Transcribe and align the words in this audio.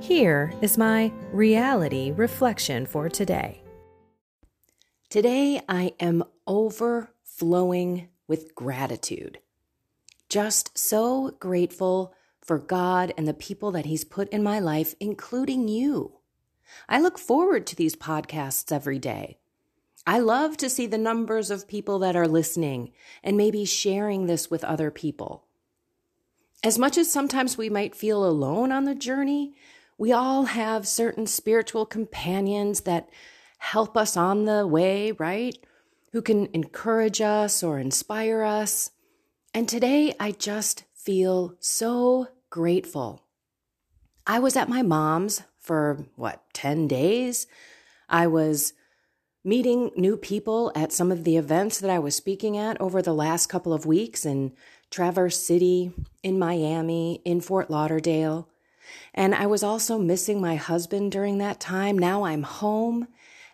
Here 0.00 0.52
is 0.60 0.76
my 0.76 1.10
reality 1.32 2.12
reflection 2.12 2.84
for 2.86 3.08
today. 3.08 3.62
Today, 5.08 5.62
I 5.68 5.94
am 5.98 6.22
overflowing 6.46 8.08
with 8.28 8.54
gratitude. 8.54 9.38
Just 10.28 10.76
so 10.76 11.34
grateful 11.40 12.14
for 12.42 12.58
God 12.58 13.14
and 13.16 13.26
the 13.26 13.34
people 13.34 13.72
that 13.72 13.86
He's 13.86 14.04
put 14.04 14.28
in 14.28 14.42
my 14.42 14.60
life, 14.60 14.94
including 15.00 15.66
you. 15.66 16.18
I 16.88 17.00
look 17.00 17.18
forward 17.18 17.66
to 17.66 17.76
these 17.76 17.96
podcasts 17.96 18.70
every 18.70 18.98
day. 18.98 19.38
I 20.06 20.18
love 20.18 20.56
to 20.58 20.70
see 20.70 20.86
the 20.86 20.98
numbers 20.98 21.50
of 21.50 21.66
people 21.66 21.98
that 22.00 22.14
are 22.14 22.28
listening 22.28 22.92
and 23.24 23.36
maybe 23.36 23.64
sharing 23.64 24.26
this 24.26 24.50
with 24.50 24.62
other 24.62 24.90
people. 24.90 25.46
As 26.62 26.78
much 26.78 26.98
as 26.98 27.10
sometimes 27.10 27.58
we 27.58 27.70
might 27.70 27.96
feel 27.96 28.24
alone 28.24 28.72
on 28.72 28.84
the 28.84 28.94
journey, 28.94 29.54
we 29.98 30.12
all 30.12 30.44
have 30.44 30.86
certain 30.86 31.26
spiritual 31.26 31.86
companions 31.86 32.82
that 32.82 33.08
help 33.58 33.96
us 33.96 34.16
on 34.16 34.44
the 34.44 34.66
way, 34.66 35.12
right? 35.12 35.56
Who 36.12 36.22
can 36.22 36.48
encourage 36.52 37.20
us 37.20 37.62
or 37.62 37.78
inspire 37.78 38.42
us. 38.42 38.90
And 39.54 39.68
today 39.68 40.14
I 40.20 40.32
just 40.32 40.84
feel 40.94 41.54
so 41.60 42.28
grateful. 42.50 43.22
I 44.26 44.38
was 44.38 44.56
at 44.56 44.68
my 44.68 44.82
mom's 44.82 45.42
for 45.58 46.04
what, 46.16 46.42
10 46.52 46.88
days? 46.88 47.46
I 48.08 48.26
was 48.26 48.72
meeting 49.44 49.92
new 49.96 50.16
people 50.16 50.72
at 50.74 50.92
some 50.92 51.12
of 51.12 51.24
the 51.24 51.36
events 51.36 51.78
that 51.80 51.90
I 51.90 51.98
was 51.98 52.16
speaking 52.16 52.56
at 52.56 52.80
over 52.80 53.00
the 53.00 53.14
last 53.14 53.46
couple 53.46 53.72
of 53.72 53.86
weeks 53.86 54.26
in 54.26 54.52
Traverse 54.90 55.44
City, 55.44 55.92
in 56.22 56.38
Miami, 56.38 57.20
in 57.24 57.40
Fort 57.40 57.70
Lauderdale. 57.70 58.48
And 59.14 59.34
I 59.34 59.46
was 59.46 59.62
also 59.62 59.98
missing 59.98 60.40
my 60.40 60.56
husband 60.56 61.12
during 61.12 61.38
that 61.38 61.60
time. 61.60 61.98
Now 61.98 62.24
I'm 62.24 62.42
home. 62.42 63.08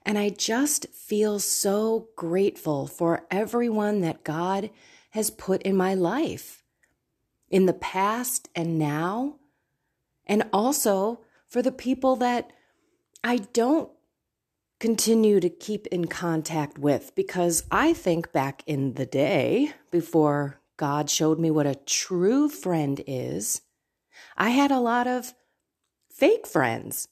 And 0.04 0.18
I 0.18 0.30
just 0.30 0.86
feel 0.88 1.38
so 1.38 2.08
grateful 2.16 2.86
for 2.86 3.26
everyone 3.30 4.00
that 4.00 4.24
God 4.24 4.70
has 5.10 5.30
put 5.30 5.62
in 5.62 5.76
my 5.76 5.94
life 5.94 6.62
in 7.50 7.66
the 7.66 7.72
past 7.72 8.48
and 8.54 8.78
now. 8.78 9.36
And 10.26 10.44
also 10.52 11.20
for 11.46 11.62
the 11.62 11.72
people 11.72 12.16
that 12.16 12.52
I 13.22 13.36
don't 13.36 13.90
continue 14.80 15.38
to 15.38 15.48
keep 15.48 15.86
in 15.88 16.06
contact 16.06 16.76
with 16.76 17.14
because 17.14 17.62
I 17.70 17.92
think 17.92 18.32
back 18.32 18.64
in 18.66 18.94
the 18.94 19.06
day 19.06 19.72
before 19.92 20.58
God 20.76 21.08
showed 21.08 21.38
me 21.38 21.52
what 21.52 21.66
a 21.66 21.76
true 21.76 22.48
friend 22.48 23.00
is 23.06 23.60
I 24.36 24.50
had 24.50 24.70
a 24.70 24.80
lot 24.80 25.06
of 25.06 25.34
fake 26.10 26.46
friends. 26.46 27.08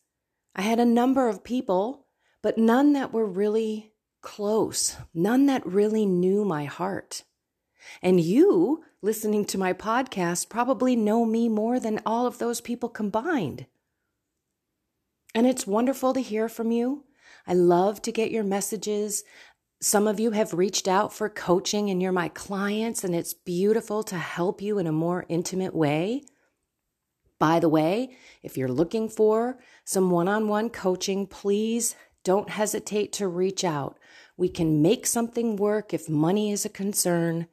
I 0.54 0.62
had 0.62 0.78
a 0.78 0.84
number 0.84 1.28
of 1.28 1.44
people, 1.44 2.06
but 2.42 2.58
none 2.58 2.92
that 2.94 3.12
were 3.12 3.26
really 3.26 3.92
close, 4.20 4.96
none 5.14 5.46
that 5.46 5.66
really 5.66 6.06
knew 6.06 6.44
my 6.44 6.64
heart. 6.64 7.24
And 8.02 8.20
you, 8.20 8.84
listening 9.02 9.44
to 9.46 9.58
my 9.58 9.72
podcast, 9.72 10.48
probably 10.48 10.96
know 10.96 11.24
me 11.24 11.48
more 11.48 11.80
than 11.80 12.00
all 12.04 12.26
of 12.26 12.38
those 12.38 12.60
people 12.60 12.88
combined. 12.88 13.66
And 15.34 15.46
it's 15.46 15.66
wonderful 15.66 16.12
to 16.12 16.20
hear 16.20 16.48
from 16.48 16.70
you. 16.70 17.04
I 17.46 17.54
love 17.54 18.02
to 18.02 18.12
get 18.12 18.30
your 18.30 18.44
messages. 18.44 19.24
Some 19.80 20.06
of 20.06 20.20
you 20.20 20.32
have 20.32 20.52
reached 20.52 20.88
out 20.88 21.12
for 21.12 21.28
coaching 21.28 21.88
and 21.88 22.02
you're 22.02 22.12
my 22.12 22.28
clients, 22.28 23.04
and 23.04 23.14
it's 23.14 23.32
beautiful 23.32 24.02
to 24.04 24.16
help 24.16 24.60
you 24.60 24.78
in 24.78 24.86
a 24.86 24.92
more 24.92 25.24
intimate 25.28 25.74
way. 25.74 26.22
By 27.40 27.58
the 27.58 27.70
way, 27.70 28.10
if 28.42 28.58
you're 28.58 28.68
looking 28.68 29.08
for 29.08 29.58
some 29.82 30.10
one 30.10 30.28
on 30.28 30.46
one 30.46 30.68
coaching, 30.68 31.26
please 31.26 31.96
don't 32.22 32.50
hesitate 32.50 33.14
to 33.14 33.26
reach 33.26 33.64
out. 33.64 33.98
We 34.36 34.50
can 34.50 34.82
make 34.82 35.06
something 35.06 35.56
work 35.56 35.94
if 35.94 36.08
money 36.08 36.52
is 36.52 36.66
a 36.66 36.68
concern. 36.68 37.48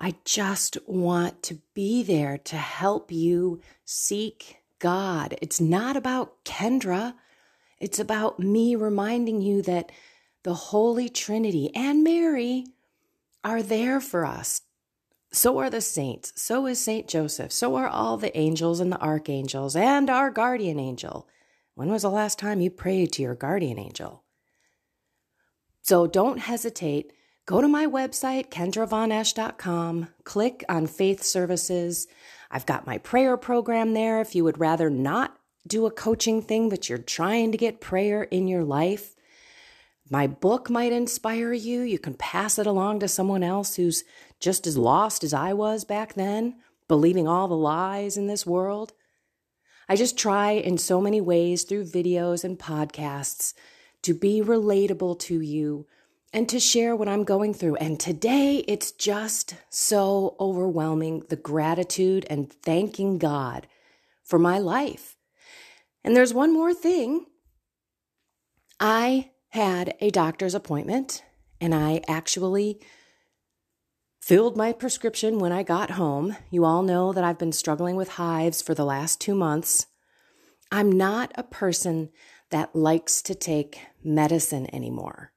I 0.00 0.14
just 0.24 0.78
want 0.86 1.42
to 1.44 1.58
be 1.74 2.02
there 2.02 2.38
to 2.38 2.56
help 2.56 3.12
you 3.12 3.60
seek 3.84 4.56
God. 4.78 5.36
It's 5.42 5.60
not 5.60 5.94
about 5.94 6.42
Kendra, 6.44 7.14
it's 7.78 7.98
about 7.98 8.40
me 8.40 8.74
reminding 8.76 9.42
you 9.42 9.60
that 9.62 9.92
the 10.42 10.54
Holy 10.54 11.10
Trinity 11.10 11.70
and 11.74 12.02
Mary 12.02 12.64
are 13.44 13.62
there 13.62 14.00
for 14.00 14.24
us 14.24 14.62
so 15.30 15.58
are 15.58 15.70
the 15.70 15.80
saints. 15.80 16.32
So 16.36 16.66
is 16.66 16.80
Saint 16.80 17.06
Joseph. 17.06 17.52
So 17.52 17.76
are 17.76 17.88
all 17.88 18.16
the 18.16 18.36
angels 18.36 18.80
and 18.80 18.90
the 18.90 19.00
archangels 19.00 19.76
and 19.76 20.08
our 20.08 20.30
guardian 20.30 20.78
angel. 20.78 21.28
When 21.74 21.90
was 21.90 22.02
the 22.02 22.10
last 22.10 22.38
time 22.38 22.60
you 22.60 22.70
prayed 22.70 23.12
to 23.12 23.22
your 23.22 23.34
guardian 23.34 23.78
angel? 23.78 24.24
So 25.82 26.06
don't 26.06 26.38
hesitate. 26.38 27.12
Go 27.46 27.60
to 27.60 27.68
my 27.68 27.86
website, 27.86 28.48
kendravonesh.com, 28.50 30.08
click 30.24 30.64
on 30.68 30.86
Faith 30.86 31.22
Services. 31.22 32.06
I've 32.50 32.66
got 32.66 32.86
my 32.86 32.98
prayer 32.98 33.36
program 33.36 33.94
there 33.94 34.20
if 34.20 34.34
you 34.34 34.44
would 34.44 34.60
rather 34.60 34.90
not 34.90 35.38
do 35.66 35.86
a 35.86 35.90
coaching 35.90 36.42
thing, 36.42 36.68
but 36.68 36.88
you're 36.88 36.98
trying 36.98 37.52
to 37.52 37.58
get 37.58 37.80
prayer 37.80 38.22
in 38.24 38.48
your 38.48 38.64
life. 38.64 39.14
My 40.10 40.26
book 40.26 40.70
might 40.70 40.92
inspire 40.92 41.52
you. 41.52 41.82
You 41.82 41.98
can 41.98 42.14
pass 42.14 42.58
it 42.58 42.66
along 42.66 43.00
to 43.00 43.08
someone 43.08 43.42
else 43.42 43.76
who's 43.76 44.04
just 44.40 44.66
as 44.66 44.78
lost 44.78 45.22
as 45.22 45.34
I 45.34 45.52
was 45.52 45.84
back 45.84 46.14
then, 46.14 46.56
believing 46.86 47.28
all 47.28 47.48
the 47.48 47.56
lies 47.56 48.16
in 48.16 48.26
this 48.26 48.46
world. 48.46 48.92
I 49.88 49.96
just 49.96 50.18
try 50.18 50.52
in 50.52 50.78
so 50.78 51.00
many 51.00 51.20
ways 51.20 51.64
through 51.64 51.84
videos 51.84 52.44
and 52.44 52.58
podcasts 52.58 53.54
to 54.02 54.14
be 54.14 54.40
relatable 54.40 55.18
to 55.20 55.40
you 55.40 55.86
and 56.32 56.48
to 56.48 56.60
share 56.60 56.94
what 56.94 57.08
I'm 57.08 57.24
going 57.24 57.54
through. 57.54 57.76
And 57.76 57.98
today 57.98 58.64
it's 58.68 58.92
just 58.92 59.54
so 59.70 60.36
overwhelming 60.38 61.24
the 61.28 61.36
gratitude 61.36 62.26
and 62.28 62.52
thanking 62.52 63.18
God 63.18 63.66
for 64.22 64.38
my 64.38 64.58
life. 64.58 65.16
And 66.04 66.14
there's 66.14 66.34
one 66.34 66.52
more 66.52 66.74
thing. 66.74 67.26
I 68.78 69.30
had 69.58 69.92
a 70.00 70.08
doctor's 70.08 70.54
appointment 70.54 71.24
and 71.60 71.74
I 71.74 72.00
actually 72.06 72.80
filled 74.20 74.56
my 74.56 74.72
prescription 74.72 75.40
when 75.40 75.50
I 75.50 75.64
got 75.64 75.90
home. 75.90 76.36
You 76.48 76.64
all 76.64 76.84
know 76.84 77.12
that 77.12 77.24
I've 77.24 77.40
been 77.40 77.50
struggling 77.50 77.96
with 77.96 78.10
hives 78.10 78.62
for 78.62 78.72
the 78.72 78.84
last 78.84 79.20
two 79.20 79.34
months. 79.34 79.86
I'm 80.70 80.92
not 80.92 81.32
a 81.34 81.42
person 81.42 82.10
that 82.50 82.76
likes 82.76 83.20
to 83.22 83.34
take 83.34 83.80
medicine 84.04 84.72
anymore. 84.72 85.32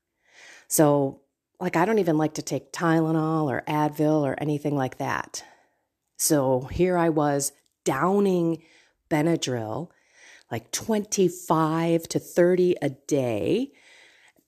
So, 0.68 1.22
like, 1.60 1.76
I 1.76 1.86
don't 1.86 1.98
even 1.98 2.20
like 2.20 2.36
to 2.36 2.44
take 2.44 2.72
Tylenol 2.72 3.50
or 3.52 3.64
Advil 3.68 4.22
or 4.22 4.36
anything 4.40 4.76
like 4.76 5.00
that. 5.00 5.44
So, 6.18 6.70
here 6.72 6.96
I 6.96 7.10
was 7.10 7.54
downing 7.86 8.62
Benadryl, 9.10 9.90
like 10.52 10.70
25 10.70 12.04
to 12.04 12.20
30 12.20 12.76
a 12.84 12.90
day 12.92 13.72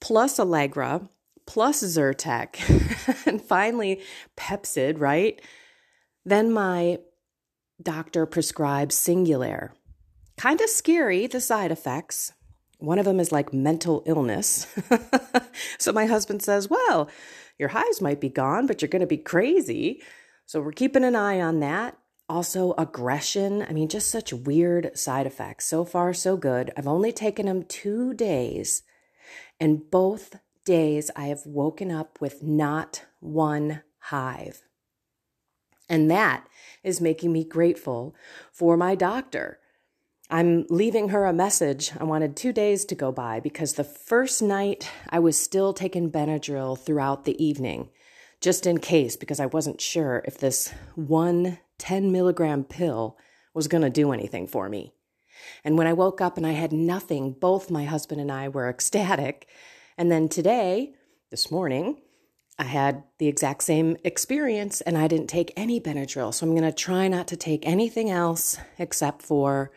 plus 0.03 0.37
Allegra, 0.37 0.99
plus 1.45 1.81
Zyrtec, 1.81 3.25
and 3.25 3.41
finally 3.41 4.01
Pepcid, 4.35 4.99
right? 4.99 5.41
Then 6.25 6.51
my 6.51 6.99
doctor 7.81 8.25
prescribed 8.25 8.91
Singulair. 8.91 9.69
Kind 10.37 10.59
of 10.59 10.69
scary, 10.69 11.25
the 11.25 11.39
side 11.39 11.71
effects. 11.71 12.33
One 12.79 12.99
of 12.99 13.05
them 13.05 13.21
is 13.21 13.31
like 13.31 13.53
mental 13.53 14.03
illness. 14.05 14.67
so 15.79 15.93
my 15.93 16.05
husband 16.05 16.43
says, 16.43 16.69
Well, 16.69 17.09
your 17.57 17.69
hives 17.69 18.01
might 18.01 18.19
be 18.19 18.29
gone, 18.29 18.67
but 18.67 18.81
you're 18.81 18.89
going 18.89 18.99
to 18.99 19.07
be 19.07 19.15
crazy. 19.15 20.03
So 20.45 20.59
we're 20.59 20.73
keeping 20.73 21.05
an 21.05 21.15
eye 21.15 21.39
on 21.39 21.61
that. 21.61 21.97
Also, 22.27 22.73
aggression. 22.77 23.61
I 23.61 23.71
mean, 23.71 23.87
just 23.87 24.11
such 24.11 24.33
weird 24.33 24.97
side 24.97 25.27
effects. 25.27 25.65
So 25.65 25.85
far, 25.85 26.13
so 26.13 26.35
good. 26.35 26.71
I've 26.75 26.87
only 26.87 27.13
taken 27.13 27.45
them 27.45 27.63
two 27.63 28.13
days, 28.13 28.83
and 29.63 29.89
both 29.89 30.35
days 30.65 31.09
I 31.15 31.27
have 31.27 31.45
woken 31.45 31.89
up 31.89 32.19
with 32.19 32.43
not 32.43 33.05
one 33.21 33.81
hive. 33.97 34.61
And 35.87 36.11
that 36.11 36.45
is 36.83 36.99
making 36.99 37.31
me 37.31 37.45
grateful 37.45 38.13
for 38.51 38.75
my 38.75 38.93
doctor. 38.95 39.59
I'm 40.29 40.65
leaving 40.69 41.09
her 41.09 41.23
a 41.23 41.31
message. 41.31 41.93
I 41.97 42.03
wanted 42.03 42.35
two 42.35 42.51
days 42.51 42.83
to 42.83 42.95
go 42.95 43.13
by 43.13 43.39
because 43.39 43.75
the 43.75 43.85
first 43.85 44.41
night 44.41 44.91
I 45.09 45.19
was 45.19 45.39
still 45.39 45.71
taking 45.71 46.11
Benadryl 46.11 46.77
throughout 46.77 47.23
the 47.23 47.41
evening, 47.41 47.89
just 48.41 48.67
in 48.67 48.79
case, 48.79 49.15
because 49.15 49.39
I 49.39 49.45
wasn't 49.45 49.79
sure 49.79 50.23
if 50.25 50.37
this 50.37 50.73
one 50.95 51.57
10 51.77 52.11
milligram 52.11 52.65
pill 52.65 53.17
was 53.53 53.69
going 53.69 53.83
to 53.83 53.89
do 53.89 54.11
anything 54.11 54.45
for 54.45 54.67
me. 54.67 54.93
And 55.63 55.77
when 55.77 55.87
I 55.87 55.93
woke 55.93 56.21
up 56.21 56.37
and 56.37 56.45
I 56.45 56.51
had 56.51 56.71
nothing, 56.71 57.31
both 57.31 57.71
my 57.71 57.85
husband 57.85 58.21
and 58.21 58.31
I 58.31 58.47
were 58.49 58.69
ecstatic. 58.69 59.47
And 59.97 60.11
then 60.11 60.29
today, 60.29 60.93
this 61.29 61.51
morning, 61.51 62.01
I 62.59 62.65
had 62.65 63.03
the 63.17 63.27
exact 63.27 63.63
same 63.63 63.97
experience 64.03 64.81
and 64.81 64.97
I 64.97 65.07
didn't 65.07 65.27
take 65.27 65.51
any 65.57 65.79
Benadryl. 65.79 66.33
So 66.33 66.45
I'm 66.45 66.55
going 66.55 66.63
to 66.63 66.71
try 66.71 67.07
not 67.07 67.27
to 67.29 67.37
take 67.37 67.67
anything 67.67 68.09
else 68.09 68.57
except 68.77 69.21
for 69.21 69.71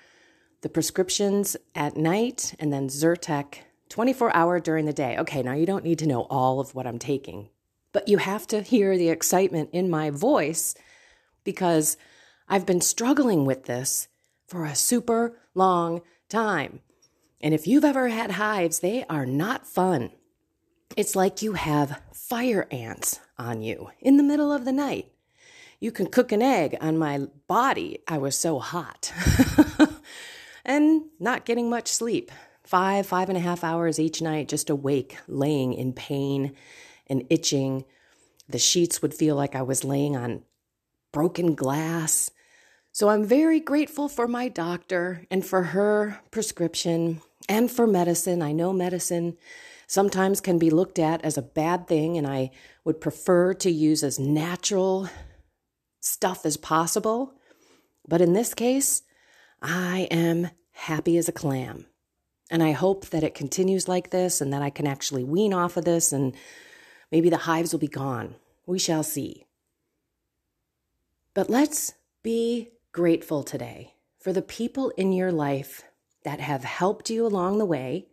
the 0.60 0.68
prescriptions 0.68 1.56
at 1.74 1.96
night 1.96 2.54
and 2.58 2.72
then 2.72 2.88
Zyrtec 2.88 3.58
24 3.88 4.34
hour 4.34 4.60
during 4.60 4.84
the 4.84 4.92
day. 4.92 5.16
Okay, 5.18 5.42
now 5.42 5.54
you 5.54 5.66
don't 5.66 5.84
need 5.84 5.98
to 6.00 6.06
know 6.06 6.22
all 6.22 6.60
of 6.60 6.74
what 6.74 6.86
I'm 6.86 6.98
taking, 6.98 7.48
but 7.92 8.08
you 8.08 8.18
have 8.18 8.46
to 8.48 8.62
hear 8.62 8.98
the 8.98 9.10
excitement 9.10 9.70
in 9.72 9.88
my 9.88 10.10
voice 10.10 10.74
because 11.44 11.96
I've 12.48 12.66
been 12.66 12.80
struggling 12.80 13.44
with 13.44 13.64
this 13.64 14.08
for 14.46 14.64
a 14.64 14.74
super 14.74 15.38
long 15.54 16.02
time. 16.28 16.80
And 17.40 17.52
if 17.54 17.66
you've 17.66 17.84
ever 17.84 18.08
had 18.08 18.32
hives, 18.32 18.80
they 18.80 19.04
are 19.10 19.26
not 19.26 19.66
fun. 19.66 20.10
It's 20.96 21.16
like 21.16 21.42
you 21.42 21.54
have 21.54 22.00
fire 22.12 22.66
ants 22.70 23.20
on 23.38 23.62
you 23.62 23.90
in 24.00 24.16
the 24.16 24.22
middle 24.22 24.52
of 24.52 24.64
the 24.64 24.72
night. 24.72 25.12
You 25.78 25.92
can 25.92 26.06
cook 26.06 26.32
an 26.32 26.40
egg 26.42 26.76
on 26.80 26.96
my 26.96 27.26
body. 27.48 27.98
I 28.08 28.18
was 28.18 28.36
so 28.36 28.58
hot. 28.58 29.12
and 30.64 31.02
not 31.20 31.44
getting 31.44 31.68
much 31.68 31.88
sleep. 31.88 32.32
Five, 32.64 33.06
five 33.06 33.28
and 33.28 33.36
a 33.36 33.42
half 33.42 33.62
hours 33.62 34.00
each 34.00 34.22
night, 34.22 34.48
just 34.48 34.70
awake, 34.70 35.18
laying 35.28 35.74
in 35.74 35.92
pain 35.92 36.54
and 37.06 37.24
itching. 37.30 37.84
The 38.48 38.58
sheets 38.58 39.02
would 39.02 39.14
feel 39.14 39.36
like 39.36 39.54
I 39.54 39.62
was 39.62 39.84
laying 39.84 40.16
on 40.16 40.42
broken 41.12 41.54
glass. 41.54 42.30
So 42.96 43.10
I'm 43.10 43.26
very 43.26 43.60
grateful 43.60 44.08
for 44.08 44.26
my 44.26 44.48
doctor 44.48 45.26
and 45.30 45.44
for 45.44 45.64
her 45.64 46.18
prescription 46.30 47.20
and 47.46 47.70
for 47.70 47.86
medicine. 47.86 48.40
I 48.40 48.52
know 48.52 48.72
medicine 48.72 49.36
sometimes 49.86 50.40
can 50.40 50.58
be 50.58 50.70
looked 50.70 50.98
at 50.98 51.22
as 51.22 51.36
a 51.36 51.42
bad 51.42 51.88
thing, 51.88 52.16
and 52.16 52.26
I 52.26 52.52
would 52.84 52.98
prefer 52.98 53.52
to 53.52 53.70
use 53.70 54.02
as 54.02 54.18
natural 54.18 55.10
stuff 56.00 56.46
as 56.46 56.56
possible. 56.56 57.34
But 58.08 58.22
in 58.22 58.32
this 58.32 58.54
case, 58.54 59.02
I 59.60 60.08
am 60.10 60.48
happy 60.72 61.18
as 61.18 61.28
a 61.28 61.32
clam. 61.32 61.84
And 62.50 62.62
I 62.62 62.72
hope 62.72 63.10
that 63.10 63.22
it 63.22 63.34
continues 63.34 63.88
like 63.88 64.08
this 64.08 64.40
and 64.40 64.50
that 64.54 64.62
I 64.62 64.70
can 64.70 64.86
actually 64.86 65.22
wean 65.22 65.52
off 65.52 65.76
of 65.76 65.84
this 65.84 66.14
and 66.14 66.34
maybe 67.12 67.28
the 67.28 67.44
hives 67.44 67.72
will 67.72 67.78
be 67.78 67.88
gone. 67.88 68.36
We 68.64 68.78
shall 68.78 69.02
see. 69.02 69.44
But 71.34 71.50
let's 71.50 71.92
be 72.22 72.70
grateful 72.96 73.42
today 73.42 73.92
for 74.18 74.32
the 74.32 74.40
people 74.40 74.88
in 74.96 75.12
your 75.12 75.30
life 75.30 75.84
that 76.24 76.40
have 76.40 76.64
helped 76.64 77.10
you 77.10 77.26
along 77.26 77.58
the 77.58 77.66
way 77.66 78.06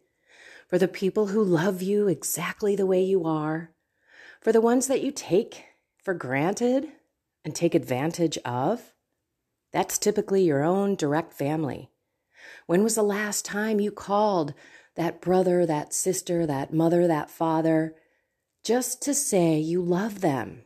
for 0.67 0.77
the 0.77 0.89
people 0.89 1.27
who 1.27 1.41
love 1.41 1.81
you 1.81 2.09
exactly 2.09 2.75
the 2.75 2.85
way 2.85 3.01
you 3.01 3.23
are, 3.23 3.71
for 4.41 4.51
the 4.51 4.59
ones 4.59 4.87
that 4.87 5.01
you 5.01 5.09
take 5.09 5.63
for 6.03 6.13
granted 6.13 6.85
and 7.45 7.55
take 7.55 7.73
advantage 7.73 8.37
of. 8.39 8.91
That's 9.71 9.97
typically 9.97 10.43
your 10.43 10.65
own 10.65 10.95
direct 10.95 11.31
family. 11.31 11.89
When 12.65 12.83
was 12.83 12.95
the 12.95 13.03
last 13.03 13.45
time 13.45 13.79
you 13.79 13.89
called 13.89 14.53
that 14.95 15.21
brother, 15.21 15.65
that 15.65 15.93
sister, 15.93 16.45
that 16.45 16.73
mother, 16.73 17.07
that 17.07 17.31
father, 17.31 17.95
just 18.65 19.01
to 19.03 19.13
say 19.13 19.57
you 19.59 19.81
love 19.81 20.19
them? 20.19 20.63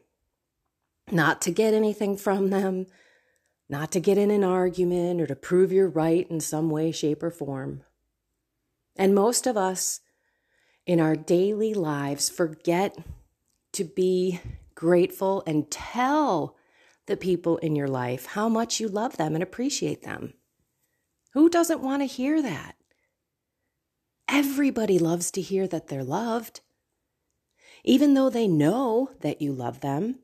Not 1.11 1.39
to 1.43 1.51
get 1.51 1.75
anything 1.75 2.17
from 2.17 2.49
them, 2.49 2.87
not 3.69 3.91
to 3.91 3.99
get 3.99 4.17
in 4.17 4.31
an 4.31 4.43
argument 4.43 5.21
or 5.21 5.27
to 5.27 5.35
prove 5.35 5.71
you're 5.71 5.89
right 5.89 6.29
in 6.29 6.39
some 6.39 6.69
way, 6.69 6.91
shape, 6.91 7.21
or 7.21 7.31
form. 7.31 7.83
And 8.95 9.13
most 9.13 9.45
of 9.45 9.57
us 9.57 9.99
in 10.85 10.99
our 10.99 11.15
daily 11.15 11.73
lives 11.73 12.29
forget 12.29 12.97
to 13.73 13.83
be 13.83 14.39
grateful 14.73 15.43
and 15.45 15.69
tell 15.69 16.55
the 17.07 17.17
people 17.17 17.57
in 17.57 17.75
your 17.75 17.87
life 17.87 18.27
how 18.27 18.47
much 18.47 18.79
you 18.79 18.87
love 18.87 19.17
them 19.17 19.33
and 19.33 19.43
appreciate 19.43 20.03
them. 20.03 20.33
Who 21.33 21.49
doesn't 21.49 21.81
want 21.81 22.01
to 22.01 22.07
hear 22.07 22.41
that? 22.41 22.75
Everybody 24.27 24.99
loves 24.99 25.31
to 25.31 25.41
hear 25.41 25.67
that 25.67 25.87
they're 25.87 26.03
loved. 26.03 26.61
Even 27.83 28.13
though 28.13 28.29
they 28.29 28.47
know 28.47 29.11
that 29.21 29.41
you 29.41 29.53
love 29.53 29.81
them, 29.81 30.19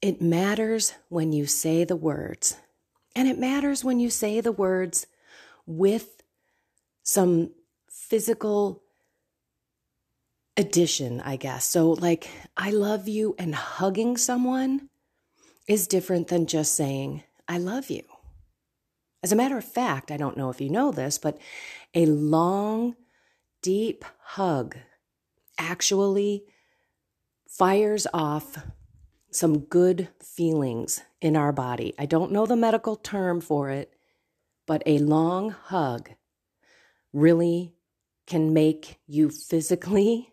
it 0.00 0.22
matters 0.22 0.94
when 1.08 1.32
you 1.32 1.46
say 1.46 1.84
the 1.84 1.96
words. 1.96 2.56
And 3.14 3.28
it 3.28 3.38
matters 3.38 3.84
when 3.84 4.00
you 4.00 4.10
say 4.10 4.40
the 4.40 4.52
words 4.52 5.06
with 5.66 6.22
some 7.02 7.50
physical 7.88 8.82
addition, 10.56 11.20
I 11.20 11.36
guess. 11.36 11.64
So, 11.64 11.90
like, 11.90 12.28
I 12.56 12.70
love 12.70 13.08
you 13.08 13.34
and 13.38 13.54
hugging 13.54 14.16
someone 14.16 14.88
is 15.66 15.86
different 15.86 16.28
than 16.28 16.46
just 16.46 16.74
saying, 16.74 17.22
I 17.48 17.58
love 17.58 17.90
you. 17.90 18.02
As 19.22 19.32
a 19.32 19.36
matter 19.36 19.56
of 19.56 19.64
fact, 19.64 20.10
I 20.10 20.16
don't 20.16 20.36
know 20.36 20.50
if 20.50 20.60
you 20.60 20.68
know 20.68 20.90
this, 20.90 21.18
but 21.18 21.38
a 21.94 22.06
long, 22.06 22.94
deep 23.62 24.04
hug 24.20 24.76
actually 25.58 26.44
fires 27.48 28.06
off 28.12 28.58
some 29.34 29.58
good 29.58 30.08
feelings 30.22 31.02
in 31.20 31.36
our 31.36 31.52
body. 31.52 31.92
I 31.98 32.06
don't 32.06 32.32
know 32.32 32.46
the 32.46 32.56
medical 32.56 32.94
term 32.94 33.40
for 33.40 33.68
it, 33.70 33.92
but 34.66 34.82
a 34.86 34.98
long 34.98 35.50
hug 35.50 36.10
really 37.12 37.74
can 38.26 38.52
make 38.52 38.98
you 39.06 39.30
physically 39.30 40.32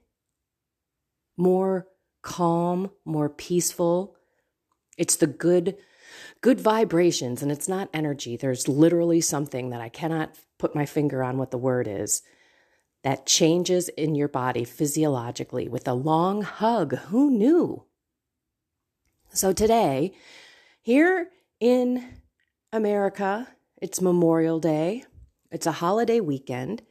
more 1.35 1.87
calm, 2.21 2.91
more 3.03 3.29
peaceful. 3.29 4.15
It's 4.97 5.15
the 5.15 5.27
good 5.27 5.77
good 6.41 6.59
vibrations 6.59 7.41
and 7.41 7.51
it's 7.51 7.67
not 7.67 7.89
energy. 7.93 8.35
There's 8.35 8.67
literally 8.67 9.21
something 9.21 9.69
that 9.69 9.81
I 9.81 9.89
cannot 9.89 10.35
put 10.59 10.75
my 10.75 10.85
finger 10.85 11.23
on 11.23 11.37
what 11.37 11.51
the 11.51 11.57
word 11.57 11.87
is 11.87 12.21
that 13.03 13.25
changes 13.25 13.89
in 13.89 14.13
your 14.13 14.27
body 14.27 14.63
physiologically 14.63 15.67
with 15.67 15.87
a 15.87 15.93
long 15.93 16.43
hug. 16.43 16.95
Who 16.95 17.31
knew? 17.31 17.85
So 19.33 19.53
today, 19.53 20.11
here 20.81 21.29
in 21.61 22.05
America, 22.73 23.47
it's 23.81 24.01
Memorial 24.01 24.59
Day. 24.59 25.05
It's 25.49 25.65
a 25.65 25.71
holiday 25.71 26.19
weekend, 26.19 26.81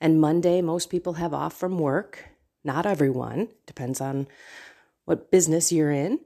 and 0.00 0.20
Monday 0.20 0.60
most 0.62 0.90
people 0.90 1.12
have 1.12 1.32
off 1.32 1.56
from 1.56 1.78
work. 1.78 2.24
Not 2.64 2.86
everyone, 2.86 3.50
depends 3.66 4.00
on 4.00 4.26
what 5.04 5.30
business 5.30 5.70
you're 5.70 5.92
in. 5.92 6.18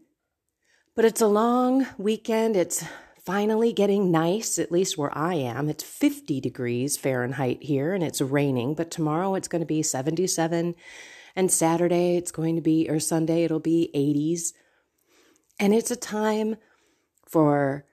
But 0.97 1.05
it's 1.05 1.21
a 1.21 1.27
long 1.27 1.87
weekend. 1.99 2.57
It's 2.57 2.83
finally 3.23 3.75
getting 3.75 4.11
nice, 4.11 4.59
at 4.59 4.73
least 4.73 4.97
where 4.97 5.17
I 5.17 5.35
am. 5.35 5.69
It's 5.69 5.85
50 5.85 6.41
degrees 6.41 6.97
Fahrenheit 6.97 7.65
here 7.65 7.93
and 7.93 8.03
it's 8.03 8.23
raining, 8.23 8.73
but 8.73 8.91
tomorrow 8.91 9.35
it's 9.35 9.49
going 9.49 9.61
to 9.61 9.67
be 9.67 9.83
77 9.83 10.75
and 11.37 11.53
Saturday 11.53 12.17
it's 12.17 12.33
going 12.33 12.57
to 12.57 12.63
be 12.63 12.89
or 12.89 12.99
Sunday 12.99 13.45
it'll 13.45 13.61
be 13.61 13.91
80s. 13.95 14.55
And 15.61 15.75
it's 15.75 15.91
a 15.91 15.97
time 15.97 16.57
for 17.27 17.85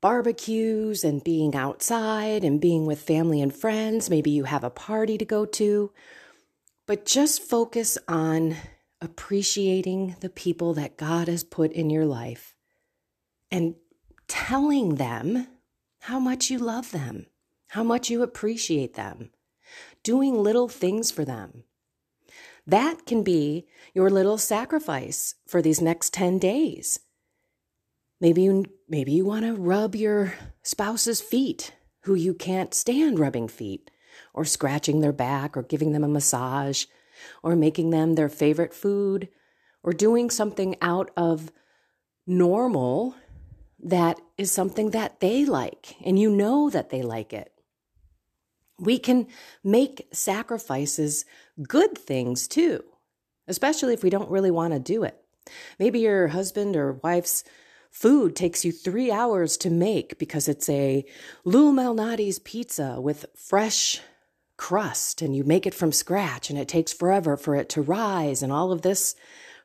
barbecues 0.00 1.04
and 1.04 1.24
being 1.24 1.54
outside 1.54 2.44
and 2.44 2.60
being 2.60 2.84
with 2.84 3.00
family 3.00 3.40
and 3.40 3.54
friends. 3.54 4.10
Maybe 4.10 4.30
you 4.30 4.44
have 4.44 4.64
a 4.64 4.70
party 4.70 5.16
to 5.16 5.24
go 5.24 5.46
to. 5.46 5.92
But 6.86 7.06
just 7.06 7.42
focus 7.42 7.96
on 8.08 8.56
appreciating 9.00 10.16
the 10.20 10.28
people 10.28 10.74
that 10.74 10.96
God 10.96 11.28
has 11.28 11.44
put 11.44 11.72
in 11.72 11.90
your 11.90 12.06
life 12.06 12.54
and 13.50 13.76
telling 14.26 14.96
them 14.96 15.46
how 16.00 16.18
much 16.18 16.50
you 16.50 16.58
love 16.58 16.90
them, 16.90 17.26
how 17.68 17.84
much 17.84 18.10
you 18.10 18.22
appreciate 18.22 18.94
them. 18.94 19.30
doing 20.02 20.40
little 20.40 20.68
things 20.68 21.10
for 21.10 21.24
them. 21.24 21.64
That 22.66 23.06
can 23.06 23.22
be 23.22 23.66
your 23.94 24.10
little 24.10 24.38
sacrifice 24.38 25.34
for 25.46 25.62
these 25.62 25.80
next 25.80 26.12
10 26.12 26.38
days. 26.38 26.98
Maybe 28.20 28.42
you, 28.42 28.64
maybe 28.88 29.12
you 29.12 29.24
want 29.24 29.44
to 29.44 29.54
rub 29.54 29.94
your 29.94 30.34
spouse's 30.62 31.20
feet 31.20 31.72
who 32.02 32.14
you 32.14 32.34
can't 32.34 32.72
stand 32.72 33.18
rubbing 33.18 33.48
feet, 33.48 33.90
or 34.32 34.44
scratching 34.44 35.00
their 35.00 35.12
back, 35.12 35.56
or 35.56 35.62
giving 35.62 35.92
them 35.92 36.04
a 36.04 36.08
massage, 36.08 36.86
or 37.42 37.56
making 37.56 37.90
them 37.90 38.14
their 38.14 38.28
favorite 38.28 38.72
food, 38.72 39.28
or 39.82 39.92
doing 39.92 40.30
something 40.30 40.76
out 40.80 41.10
of 41.16 41.50
normal 42.26 43.14
that 43.82 44.20
is 44.38 44.50
something 44.50 44.90
that 44.90 45.20
they 45.20 45.44
like, 45.44 45.96
and 46.04 46.18
you 46.18 46.30
know 46.30 46.70
that 46.70 46.90
they 46.90 47.02
like 47.02 47.32
it. 47.32 47.52
We 48.78 48.98
can 48.98 49.26
make 49.64 50.08
sacrifices 50.12 51.24
good 51.62 51.96
things 51.96 52.46
too, 52.46 52.84
especially 53.48 53.94
if 53.94 54.02
we 54.02 54.10
don't 54.10 54.30
really 54.30 54.50
want 54.50 54.74
to 54.74 54.78
do 54.78 55.02
it. 55.02 55.16
Maybe 55.78 56.00
your 56.00 56.28
husband 56.28 56.76
or 56.76 57.00
wife's 57.02 57.44
food 57.90 58.36
takes 58.36 58.64
you 58.64 58.72
three 58.72 59.10
hours 59.10 59.56
to 59.56 59.70
make 59.70 60.18
because 60.18 60.48
it's 60.48 60.68
a 60.68 61.04
Lou 61.44 61.72
Malnati's 61.72 62.38
pizza 62.38 63.00
with 63.00 63.26
fresh 63.34 64.00
crust 64.58 65.22
and 65.22 65.34
you 65.34 65.44
make 65.44 65.66
it 65.66 65.74
from 65.74 65.92
scratch 65.92 66.50
and 66.50 66.58
it 66.58 66.68
takes 66.68 66.92
forever 66.92 67.36
for 67.36 67.54
it 67.54 67.68
to 67.70 67.82
rise 67.82 68.42
and 68.42 68.52
all 68.52 68.72
of 68.72 68.82
this 68.82 69.14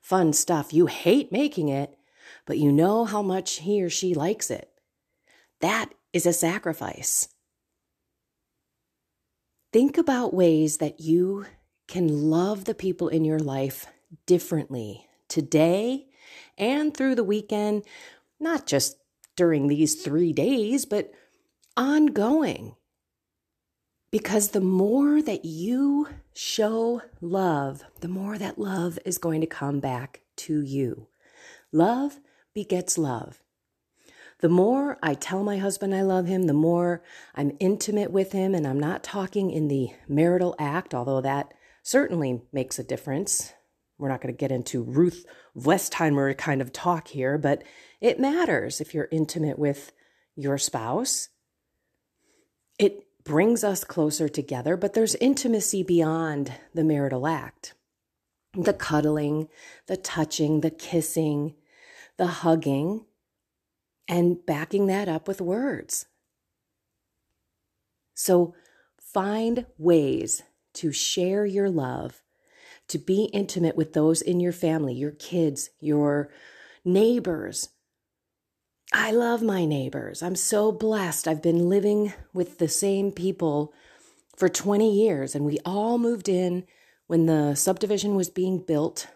fun 0.01 0.33
stuff. 0.33 0.73
You 0.73 0.85
hate 0.85 1.31
making 1.31 1.69
it, 1.69 1.97
but 2.45 2.57
you 2.57 2.71
know 2.71 3.05
how 3.05 3.21
much 3.21 3.59
he 3.59 3.83
or 3.83 3.89
she 3.89 4.13
likes 4.13 4.49
it. 4.49 4.69
That 5.59 5.89
is 6.13 6.25
a 6.25 6.33
sacrifice. 6.33 7.27
Think 9.71 9.97
about 9.97 10.33
ways 10.33 10.77
that 10.77 10.99
you 10.99 11.45
can 11.87 12.29
love 12.29 12.65
the 12.65 12.73
people 12.73 13.07
in 13.07 13.23
your 13.23 13.39
life 13.39 13.85
differently 14.25 15.07
today 15.29 16.07
and 16.57 16.95
through 16.95 17.15
the 17.15 17.23
weekend, 17.23 17.83
not 18.37 18.67
just 18.67 18.97
during 19.37 19.67
these 19.67 20.03
three 20.03 20.33
days, 20.33 20.85
but 20.85 21.13
ongoing. 21.77 22.75
Because 24.11 24.49
the 24.49 24.59
more 24.59 25.21
that 25.21 25.45
you 25.45 26.09
show 26.33 27.01
love, 27.21 27.85
the 28.01 28.09
more 28.09 28.37
that 28.37 28.59
love 28.59 28.99
is 29.05 29.17
going 29.17 29.39
to 29.39 29.47
come 29.47 29.79
back 29.79 30.21
to 30.35 30.61
you. 30.61 31.07
Love 31.71 32.19
begets 32.53 32.97
love. 32.97 33.41
The 34.41 34.49
more 34.49 34.97
I 35.03 35.13
tell 35.13 35.43
my 35.43 35.57
husband 35.57 35.93
I 35.93 36.01
love 36.01 36.25
him, 36.25 36.43
the 36.43 36.53
more 36.53 37.03
I'm 37.35 37.55
intimate 37.59 38.11
with 38.11 38.31
him, 38.31 38.55
and 38.55 38.67
I'm 38.67 38.79
not 38.79 39.03
talking 39.03 39.51
in 39.51 39.67
the 39.67 39.89
marital 40.07 40.55
act, 40.57 40.95
although 40.95 41.21
that 41.21 41.53
certainly 41.83 42.41
makes 42.51 42.79
a 42.79 42.83
difference. 42.83 43.53
We're 43.99 44.09
not 44.09 44.19
going 44.19 44.33
to 44.33 44.37
get 44.37 44.51
into 44.51 44.81
Ruth 44.81 45.25
Westheimer 45.55 46.35
kind 46.35 46.59
of 46.59 46.73
talk 46.73 47.09
here, 47.09 47.37
but 47.37 47.63
it 48.01 48.19
matters 48.19 48.81
if 48.81 48.95
you're 48.95 49.07
intimate 49.11 49.59
with 49.59 49.91
your 50.35 50.57
spouse. 50.57 51.29
It 52.79 53.05
brings 53.23 53.63
us 53.63 53.83
closer 53.83 54.27
together, 54.27 54.75
but 54.75 54.93
there's 54.93 55.13
intimacy 55.15 55.83
beyond 55.83 56.51
the 56.73 56.83
marital 56.83 57.27
act 57.27 57.75
the 58.53 58.73
cuddling, 58.73 59.47
the 59.87 59.95
touching, 59.95 60.59
the 60.59 60.71
kissing, 60.71 61.55
the 62.17 62.27
hugging 62.27 63.05
and 64.07 64.45
backing 64.45 64.87
that 64.87 65.07
up 65.07 65.27
with 65.27 65.41
words. 65.41 66.05
So 68.13 68.53
find 68.99 69.65
ways 69.77 70.43
to 70.73 70.91
share 70.91 71.45
your 71.45 71.69
love, 71.69 72.21
to 72.87 72.97
be 72.97 73.25
intimate 73.33 73.75
with 73.75 73.93
those 73.93 74.21
in 74.21 74.39
your 74.39 74.51
family, 74.51 74.93
your 74.93 75.11
kids, 75.11 75.69
your 75.79 76.29
neighbors. 76.85 77.69
I 78.93 79.11
love 79.11 79.41
my 79.41 79.65
neighbors. 79.65 80.21
I'm 80.21 80.35
so 80.35 80.71
blessed. 80.71 81.27
I've 81.27 81.41
been 81.41 81.69
living 81.69 82.13
with 82.33 82.57
the 82.57 82.67
same 82.67 83.11
people 83.11 83.73
for 84.35 84.49
20 84.49 84.93
years, 84.93 85.35
and 85.35 85.45
we 85.45 85.59
all 85.65 85.97
moved 85.97 86.27
in 86.27 86.65
when 87.07 87.25
the 87.25 87.55
subdivision 87.55 88.15
was 88.15 88.29
being 88.29 88.59
built. 88.59 89.07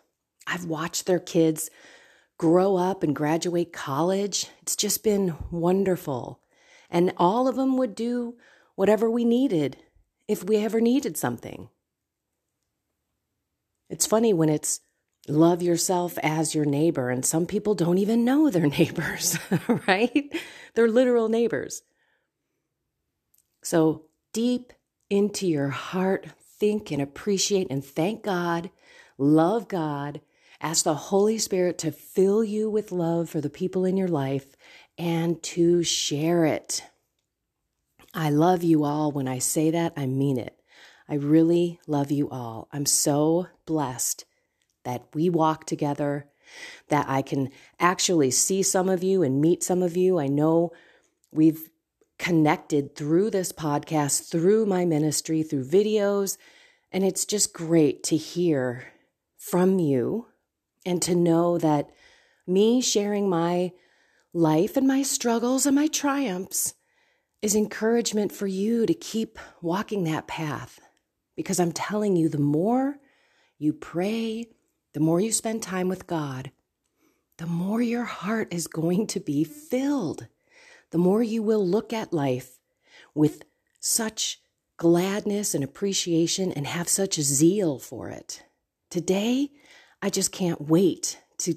I've 0.48 0.65
watched 0.65 1.06
their 1.06 1.20
kids 1.20 1.70
grow 2.38 2.75
up 2.75 3.04
and 3.04 3.15
graduate 3.15 3.72
college. 3.72 4.48
It's 4.62 4.75
just 4.75 5.04
been 5.04 5.36
wonderful. 5.51 6.42
And 6.89 7.13
all 7.18 7.48
of 7.48 7.56
them 7.56 7.77
would 7.77 7.96
do 7.96 8.36
whatever 8.75 9.10
we 9.10 9.25
needed 9.25 9.77
if 10.27 10.44
we 10.44 10.58
ever 10.58 10.82
needed 10.82 11.18
something. 11.18 11.70
It's 13.89 14.06
funny 14.06 14.34
when 14.34 14.50
it's 14.50 14.82
love 15.27 15.62
yourself 15.62 16.18
as 16.22 16.54
your 16.54 16.65
neighbor, 16.65 17.10
and 17.10 17.25
some 17.25 17.46
people 17.46 17.75
don't 17.75 17.98
even 17.98 18.25
know 18.25 18.50
their 18.51 18.68
neighbors, 18.68 19.38
right? 19.88 20.34
They're 20.74 20.88
literal 20.88 21.30
neighbors. 21.30 21.84
So, 23.63 24.06
deep 24.34 24.74
into 25.10 25.48
your 25.48 25.70
heart, 25.70 26.27
think 26.60 26.92
and 26.92 27.01
appreciate 27.01 27.68
and 27.70 27.84
thank 27.84 28.24
God, 28.24 28.70
love 29.18 29.68
God, 29.68 30.22
Ask 30.62 30.84
the 30.84 30.96
Holy 30.96 31.38
Spirit 31.38 31.78
to 31.80 31.92
fill 31.92 32.44
you 32.44 32.70
with 32.70 32.92
love 32.92 33.30
for 33.30 33.42
the 33.42 33.50
people 33.50 33.86
in 33.86 33.98
your 33.98 34.08
life 34.08 34.56
and 34.98 35.42
to 35.44 35.84
share 35.84 36.46
it. 36.46 36.84
I 38.14 38.30
love 38.30 38.64
you 38.64 38.84
all. 38.84 39.12
When 39.12 39.28
I 39.28 39.40
say 39.40 39.72
that, 39.72 39.94
I 39.98 40.06
mean 40.06 40.38
it. 40.38 40.62
I 41.08 41.16
really 41.16 41.80
love 41.86 42.12
you 42.12 42.30
all. 42.30 42.68
I'm 42.72 42.86
so 42.86 43.48
blessed 43.66 44.26
that 44.84 45.04
we 45.14 45.30
walk 45.30 45.66
together, 45.66 46.28
that 46.88 47.06
I 47.10 47.22
can 47.22 47.50
actually 47.80 48.32
see 48.32 48.64
some 48.64 48.88
of 48.88 49.04
you 49.04 49.22
and 49.22 49.42
meet 49.42 49.64
some 49.64 49.84
of 49.84 49.98
you. 49.98 50.20
I 50.20 50.28
know 50.28 50.72
we've 51.32 51.70
connected 52.18 52.96
through 52.96 53.32
this 53.32 53.52
podcast, 53.52 54.30
through 54.30 54.66
my 54.66 54.86
ministry, 54.86 55.44
through 55.44 55.66
videos, 55.66 56.38
and 56.92 57.04
it's 57.04 57.26
just 57.26 57.54
great 57.54 58.04
to 58.04 58.16
hear 58.16 58.86
from 59.38 59.80
you 59.80 60.28
and 60.86 61.01
to 61.01 61.15
know 61.15 61.58
that 61.58 61.89
me 62.48 62.82
sharing 62.82 63.30
my 63.30 63.72
life 64.34 64.77
and 64.77 64.88
my 64.88 65.01
struggles 65.01 65.65
and 65.65 65.75
my 65.75 65.88
triumphs 65.88 66.74
is 67.42 67.56
encouragement 67.56 68.32
for 68.32 68.48
you 68.48 68.86
to 68.86 68.94
keep 68.94 69.39
walking 69.62 70.04
that 70.04 70.27
path. 70.27 70.80
Because 71.36 71.60
I'm 71.60 71.72
telling 71.72 72.15
you, 72.15 72.30
the 72.30 72.38
more 72.38 72.98
you 73.58 73.74
pray, 73.74 74.48
the 74.94 75.00
more 75.00 75.20
you 75.20 75.32
spend 75.32 75.62
time 75.62 75.88
with 75.88 76.08
God, 76.08 76.51
the 77.38 77.46
more 77.46 77.82
your 77.82 78.06
heart 78.06 78.54
is 78.54 78.68
going 78.68 79.08
to 79.08 79.20
be 79.20 79.44
filled. 79.44 80.27
The 80.92 80.98
more 80.98 81.22
you 81.22 81.44
will 81.44 81.65
look 81.65 81.92
at 81.92 82.13
life 82.13 82.60
with 83.13 83.44
such 83.80 84.39
gladness 84.77 85.54
and 85.54 85.63
appreciation 85.63 86.51
and 86.51 86.65
have 86.68 86.88
such 86.88 87.20
zeal 87.20 87.80
for 87.80 88.10
it. 88.10 88.44
Today, 88.89 89.51
I 90.06 90.12
just 90.12 90.32
can't 90.32 90.62
wait 90.62 91.20
to 91.40 91.56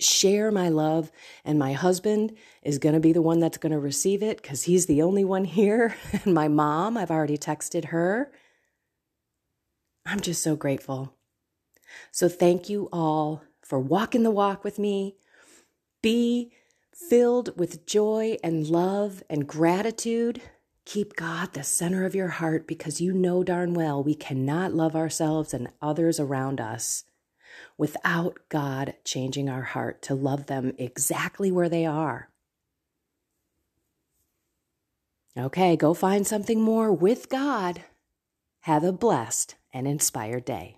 share 0.00 0.50
my 0.50 0.68
love. 0.68 1.12
And 1.44 1.60
my 1.60 1.74
husband 1.74 2.36
is 2.64 2.78
going 2.78 2.96
to 2.96 3.00
be 3.00 3.12
the 3.12 3.22
one 3.22 3.38
that's 3.38 3.56
going 3.56 3.70
to 3.70 3.78
receive 3.78 4.20
it 4.20 4.42
because 4.42 4.64
he's 4.64 4.86
the 4.86 5.00
only 5.00 5.24
one 5.24 5.44
here. 5.44 5.94
And 6.24 6.34
my 6.34 6.48
mom, 6.48 6.96
I've 6.96 7.12
already 7.12 7.38
texted 7.38 7.84
her. 7.90 8.32
I'm 10.04 10.18
just 10.18 10.42
so 10.42 10.56
grateful. 10.56 11.14
So 12.10 12.28
thank 12.28 12.68
you 12.68 12.88
all 12.92 13.44
for 13.64 13.78
walking 13.78 14.24
the 14.24 14.32
walk 14.32 14.64
with 14.64 14.80
me. 14.80 15.14
Be 16.02 16.50
filled 16.92 17.56
with 17.56 17.86
joy 17.86 18.38
and 18.42 18.66
love 18.66 19.22
and 19.30 19.46
gratitude. 19.46 20.42
Keep 20.84 21.14
God 21.14 21.52
the 21.52 21.62
center 21.62 22.04
of 22.04 22.16
your 22.16 22.26
heart 22.26 22.66
because 22.66 23.00
you 23.00 23.12
know 23.12 23.44
darn 23.44 23.72
well 23.72 24.02
we 24.02 24.16
cannot 24.16 24.74
love 24.74 24.96
ourselves 24.96 25.54
and 25.54 25.68
others 25.80 26.18
around 26.18 26.60
us 26.60 27.04
without 27.82 28.38
God 28.48 28.94
changing 29.02 29.48
our 29.48 29.62
heart 29.62 30.02
to 30.02 30.14
love 30.14 30.46
them 30.46 30.72
exactly 30.78 31.50
where 31.50 31.68
they 31.68 31.84
are. 31.84 32.28
Okay, 35.36 35.74
go 35.74 35.92
find 35.92 36.24
something 36.24 36.60
more 36.60 36.92
with 36.92 37.28
God. 37.28 37.82
Have 38.60 38.84
a 38.84 38.92
blessed 38.92 39.56
and 39.72 39.88
inspired 39.88 40.44
day. 40.44 40.76